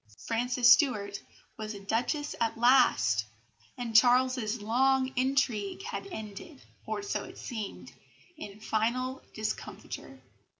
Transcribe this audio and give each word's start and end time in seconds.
Frances 0.25 0.67
Stuart 0.71 1.21
was 1.57 1.75
a 1.75 1.79
Duchess 1.79 2.33
at 2.41 2.57
last; 2.57 3.25
and 3.77 3.95
Charles's 3.95 4.59
long 4.59 5.13
intrigue 5.15 5.83
had 5.83 6.07
ended 6.11 6.59
(or 6.87 7.03
so 7.03 7.23
it 7.23 7.37
seemed) 7.37 7.93
in 8.35 8.59
final 8.61 9.21
discomfiture. 9.35 10.19